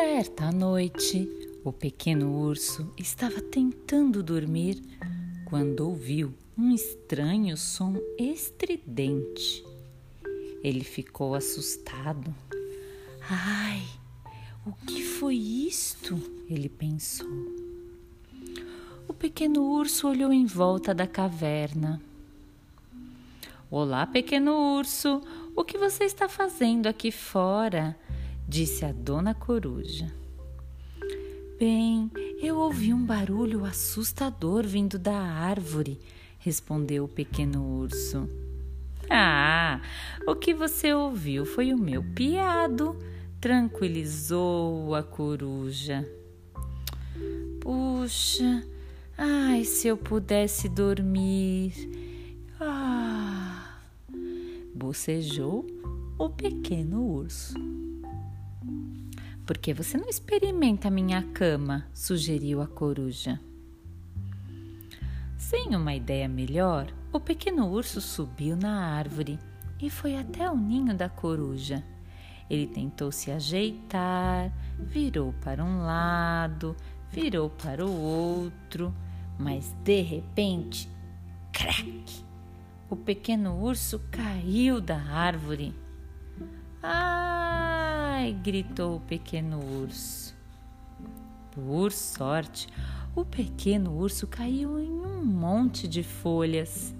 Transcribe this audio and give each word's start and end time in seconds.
Certa 0.00 0.52
noite, 0.52 1.28
o 1.64 1.72
pequeno 1.72 2.32
urso 2.32 2.94
estava 2.96 3.40
tentando 3.40 4.22
dormir 4.22 4.80
quando 5.44 5.80
ouviu 5.80 6.32
um 6.56 6.70
estranho 6.70 7.56
som 7.56 7.96
estridente. 8.16 9.64
Ele 10.62 10.84
ficou 10.84 11.34
assustado. 11.34 12.32
Ai, 13.28 13.82
o 14.64 14.72
que 14.86 15.02
foi 15.02 15.34
isto? 15.34 16.16
Ele 16.48 16.68
pensou. 16.68 17.26
O 19.08 19.12
pequeno 19.12 19.64
urso 19.64 20.06
olhou 20.06 20.32
em 20.32 20.46
volta 20.46 20.94
da 20.94 21.08
caverna. 21.08 22.00
Olá, 23.68 24.06
pequeno 24.06 24.76
urso, 24.78 25.20
o 25.56 25.64
que 25.64 25.76
você 25.76 26.04
está 26.04 26.28
fazendo 26.28 26.86
aqui 26.86 27.10
fora? 27.10 27.96
Disse 28.48 28.82
a 28.86 28.92
dona 28.92 29.34
coruja. 29.34 30.10
Bem, 31.58 32.10
eu 32.40 32.56
ouvi 32.56 32.94
um 32.94 33.04
barulho 33.04 33.64
assustador 33.64 34.66
vindo 34.66 34.98
da 34.98 35.20
árvore, 35.20 36.00
respondeu 36.38 37.04
o 37.04 37.08
pequeno 37.08 37.62
urso. 37.80 38.26
Ah, 39.10 39.82
o 40.26 40.34
que 40.34 40.54
você 40.54 40.94
ouviu 40.94 41.44
foi 41.44 41.74
o 41.74 41.78
meu 41.78 42.02
piado, 42.14 42.98
tranquilizou 43.38 44.94
a 44.94 45.02
coruja. 45.02 46.08
Puxa, 47.60 48.64
ai, 49.16 49.64
se 49.64 49.88
eu 49.88 49.96
pudesse 49.96 50.68
dormir. 50.70 51.74
Ah, 52.58 53.78
bocejou 54.74 55.66
o 56.18 56.30
pequeno 56.30 57.04
urso. 57.04 57.54
Por 59.48 59.56
que 59.56 59.72
você 59.72 59.96
não 59.96 60.10
experimenta 60.10 60.88
a 60.88 60.90
minha 60.90 61.22
cama? 61.22 61.86
sugeriu 61.94 62.60
a 62.60 62.66
coruja. 62.66 63.40
Sem 65.38 65.74
uma 65.74 65.94
ideia 65.94 66.28
melhor, 66.28 66.92
o 67.10 67.18
pequeno 67.18 67.66
urso 67.66 67.98
subiu 67.98 68.54
na 68.58 68.92
árvore 68.94 69.38
e 69.80 69.88
foi 69.88 70.18
até 70.18 70.50
o 70.50 70.54
ninho 70.54 70.94
da 70.94 71.08
coruja. 71.08 71.82
Ele 72.50 72.66
tentou 72.66 73.10
se 73.10 73.30
ajeitar, 73.30 74.52
virou 74.78 75.32
para 75.42 75.64
um 75.64 75.78
lado, 75.78 76.76
virou 77.10 77.48
para 77.48 77.86
o 77.86 78.02
outro, 78.02 78.94
mas 79.38 79.74
de 79.82 80.02
repente, 80.02 80.90
crack! 81.54 82.22
O 82.90 82.96
pequeno 82.96 83.58
urso 83.58 83.98
caiu 84.10 84.78
da 84.78 84.98
árvore. 84.98 85.74
Ai! 88.28 88.32
gritou 88.32 88.96
o 88.96 89.00
pequeno 89.00 89.58
urso. 89.58 90.36
Por 91.50 91.90
sorte, 91.90 92.68
o 93.16 93.24
pequeno 93.24 93.96
urso 93.96 94.26
caiu 94.26 94.78
em 94.78 94.90
um 94.90 95.24
monte 95.24 95.88
de 95.88 96.02
folhas. 96.02 96.94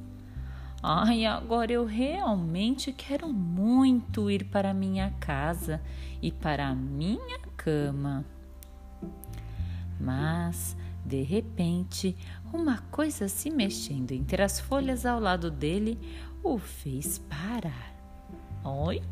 Ai, 0.82 1.26
agora 1.26 1.72
eu 1.72 1.84
realmente 1.84 2.92
quero 2.92 3.28
muito 3.28 4.30
ir 4.30 4.44
para 4.44 4.72
minha 4.72 5.10
casa 5.20 5.82
e 6.22 6.32
para 6.32 6.74
minha 6.74 7.38
cama. 7.56 8.24
Mas, 10.00 10.76
de 11.04 11.22
repente, 11.22 12.16
uma 12.52 12.78
coisa 12.90 13.28
se 13.28 13.50
mexendo 13.50 14.12
entre 14.12 14.42
as 14.42 14.58
folhas 14.58 15.04
ao 15.04 15.20
lado 15.20 15.50
dele 15.50 15.98
o 16.42 16.58
fez 16.58 17.18
parar. 17.18 17.94
Oi? 18.64 19.02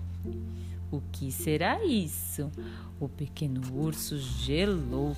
O 0.91 1.01
que 1.12 1.33
será 1.33 1.84
isso? 1.84 2.51
O 3.01 3.09
pequeno 3.09 3.61
urso 3.75 4.19
gelou. 4.19 5.16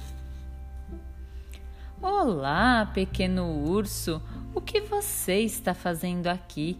Olá, 2.01 2.91
pequeno 2.95 3.45
urso, 3.65 4.23
o 4.55 4.61
que 4.61 4.81
você 4.81 5.41
está 5.41 5.75
fazendo 5.75 6.29
aqui? 6.29 6.79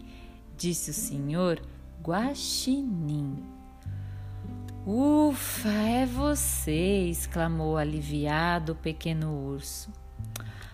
disse 0.57 0.91
o 0.91 0.93
senhor 0.93 1.61
Guaxinim. 2.01 3.37
Ufa, 4.85 5.69
é 5.69 6.05
você! 6.05 7.07
exclamou 7.09 7.77
aliviado 7.77 8.71
o 8.71 8.75
pequeno 8.75 9.31
urso. 9.31 9.91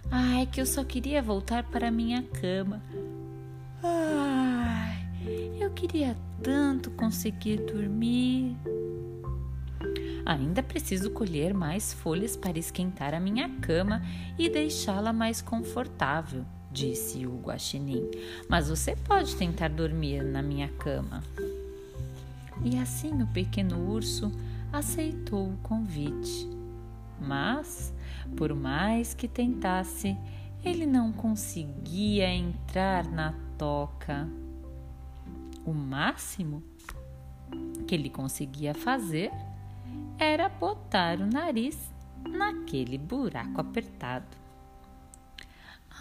Ah, 0.09 0.41
é 0.41 0.45
que 0.45 0.61
eu 0.61 0.65
só 0.65 0.83
queria 0.83 1.21
voltar 1.21 1.63
para 1.63 1.91
minha 1.91 2.23
cama. 2.23 2.81
Ai, 3.83 4.34
eu 5.59 5.69
queria 5.71 6.15
tanto 6.41 6.91
conseguir 6.91 7.57
dormir. 7.57 8.55
Ainda 10.25 10.63
preciso 10.63 11.11
colher 11.11 11.53
mais 11.53 11.93
folhas 11.93 12.35
para 12.35 12.57
esquentar 12.57 13.13
a 13.13 13.19
minha 13.19 13.47
cama 13.59 14.01
e 14.39 14.49
deixá-la 14.49 15.13
mais 15.13 15.41
confortável, 15.41 16.43
disse 16.71 17.27
o 17.27 17.37
guaxinim. 17.37 18.09
Mas 18.49 18.69
você 18.69 18.95
pode 18.95 19.35
tentar 19.35 19.69
dormir 19.69 20.23
na 20.23 20.41
minha 20.41 20.67
cama. 20.69 21.23
E 22.63 22.77
assim 22.77 23.21
o 23.21 23.27
pequeno 23.27 23.87
urso 23.91 24.31
aceitou 24.73 25.49
o 25.49 25.57
convite. 25.57 26.49
Mas, 27.19 27.93
por 28.35 28.53
mais 28.53 29.13
que 29.13 29.27
tentasse, 29.27 30.17
ele 30.63 30.85
não 30.85 31.11
conseguia 31.11 32.27
entrar 32.29 33.09
na 33.09 33.33
toca. 33.57 34.27
O 35.65 35.73
máximo 35.73 36.63
que 37.87 37.95
ele 37.95 38.09
conseguia 38.09 38.73
fazer 38.73 39.31
era 40.17 40.47
botar 40.47 41.19
o 41.19 41.25
nariz 41.25 41.91
naquele 42.27 42.97
buraco 42.97 43.61
apertado. 43.61 44.37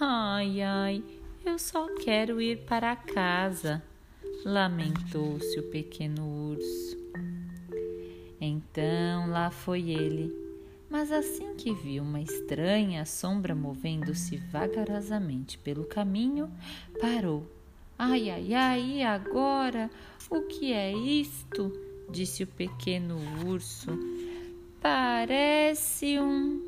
Ai, 0.00 0.60
ai, 0.60 1.04
eu 1.44 1.58
só 1.58 1.86
quero 1.96 2.40
ir 2.40 2.64
para 2.64 2.96
casa, 2.96 3.82
lamentou-se 4.44 5.58
o 5.58 5.70
pequeno 5.70 6.50
urso. 6.52 6.96
Então 8.40 9.30
lá 9.30 9.50
foi 9.50 9.90
ele, 9.90 10.34
mas 10.90 11.10
assim 11.12 11.54
que 11.54 11.72
viu 11.72 12.02
uma 12.02 12.20
estranha 12.20 13.06
sombra 13.06 13.54
movendo-se 13.54 14.36
vagarosamente 14.36 15.56
pelo 15.58 15.84
caminho, 15.84 16.50
parou. 17.00 17.46
Ai, 18.06 18.28
ai, 18.28 18.52
ai, 18.52 18.90
e 18.96 19.02
agora? 19.02 19.90
O 20.28 20.42
que 20.42 20.74
é 20.74 20.92
isto? 20.92 21.72
disse 22.10 22.42
o 22.42 22.46
pequeno 22.46 23.16
urso. 23.46 23.98
Parece 24.78 26.20
um. 26.20 26.62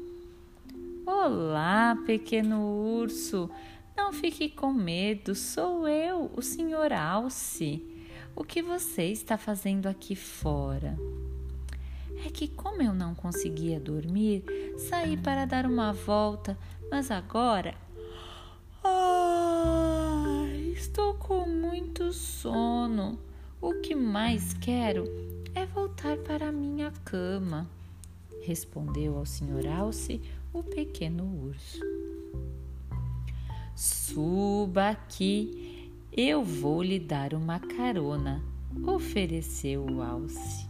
Olá, 1.04 1.94
pequeno 2.06 2.62
urso. 2.62 3.50
Não 3.94 4.14
fique 4.14 4.48
com 4.48 4.72
medo, 4.72 5.34
sou 5.34 5.86
eu, 5.86 6.30
o 6.34 6.40
senhor 6.40 6.90
Alce. 6.90 7.84
O 8.34 8.42
que 8.42 8.62
você 8.62 9.02
está 9.04 9.36
fazendo 9.36 9.88
aqui 9.88 10.16
fora? 10.16 10.96
É 12.24 12.30
que, 12.30 12.48
como 12.48 12.80
eu 12.80 12.94
não 12.94 13.14
conseguia 13.14 13.78
dormir, 13.78 14.42
saí 14.88 15.18
para 15.18 15.44
dar 15.44 15.66
uma 15.66 15.92
volta, 15.92 16.56
mas 16.90 17.10
agora. 17.10 17.74
Ai, 18.82 20.06
estou 20.96 21.12
com 21.12 21.46
muito 21.46 22.10
sono. 22.10 23.18
O 23.60 23.82
que 23.82 23.94
mais 23.94 24.54
quero 24.54 25.04
é 25.54 25.66
voltar 25.66 26.16
para 26.16 26.50
minha 26.50 26.90
cama, 27.04 27.68
respondeu 28.40 29.18
ao 29.18 29.26
Sr. 29.26 29.68
Alce 29.78 30.22
o 30.54 30.62
pequeno 30.62 31.24
urso. 31.44 31.80
Suba 33.74 34.88
aqui, 34.88 35.92
eu 36.10 36.42
vou 36.42 36.82
lhe 36.82 36.98
dar 36.98 37.34
uma 37.34 37.60
carona, 37.60 38.42
ofereceu 38.86 39.84
o 39.84 40.00
Alce. 40.00 40.66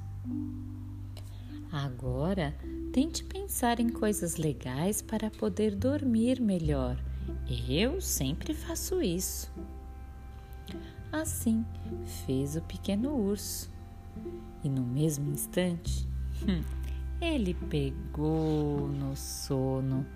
Agora 1.71 2.53
tente 2.93 3.23
pensar 3.23 3.79
em 3.79 3.91
coisas 3.91 4.35
legais 4.35 5.01
para 5.01 5.31
poder 5.31 5.77
dormir 5.77 6.41
melhor. 6.41 7.01
Eu 7.69 8.01
sempre 8.01 8.55
faço 8.55 9.01
isso. 9.01 9.53
Assim 11.21 11.65
fez 12.27 12.57
o 12.57 12.61
pequeno 12.61 13.11
urso 13.17 13.71
e 14.63 14.69
no 14.69 14.83
mesmo 14.83 15.33
instante 15.33 16.07
hum, 16.47 16.63
ele 17.19 17.55
pegou 17.55 18.87
no 18.89 19.17
sono. 19.17 20.07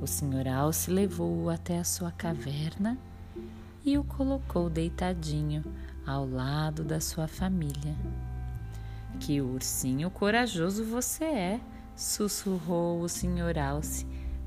O 0.00 0.06
senhor 0.06 0.46
Alce 0.46 0.88
levou-o 0.88 1.50
até 1.50 1.80
a 1.80 1.84
sua 1.84 2.12
caverna 2.12 2.96
e 3.84 3.98
o 3.98 4.04
colocou 4.04 4.70
deitadinho 4.70 5.64
ao 6.06 6.28
lado 6.28 6.84
da 6.84 7.00
sua 7.00 7.26
família. 7.26 7.96
Que 9.18 9.40
ursinho 9.40 10.12
corajoso 10.12 10.84
você 10.84 11.24
é, 11.24 11.60
sussurrou 11.96 13.00
o 13.00 13.08
senhor 13.08 13.58
Alce 13.58 14.06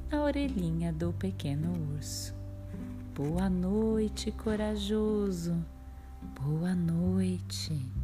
na 0.10 0.24
orelhinha 0.24 0.94
do 0.94 1.12
pequeno 1.12 1.74
urso. 1.94 2.41
Boa 3.14 3.50
noite, 3.50 4.32
corajoso. 4.32 5.54
Boa 6.40 6.74
noite. 6.74 8.01